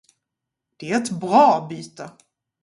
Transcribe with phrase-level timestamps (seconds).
[0.77, 2.11] Det är ett bra byte!